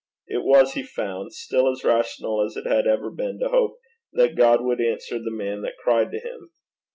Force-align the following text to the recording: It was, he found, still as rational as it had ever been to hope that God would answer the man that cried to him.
It 0.25 0.43
was, 0.43 0.73
he 0.73 0.81
found, 0.81 1.31
still 1.31 1.69
as 1.71 1.83
rational 1.83 2.41
as 2.43 2.57
it 2.57 2.65
had 2.65 2.87
ever 2.87 3.11
been 3.11 3.37
to 3.37 3.49
hope 3.49 3.77
that 4.13 4.35
God 4.35 4.61
would 4.61 4.81
answer 4.81 5.19
the 5.19 5.29
man 5.29 5.61
that 5.61 5.77
cried 5.77 6.09
to 6.09 6.19
him. 6.19 6.49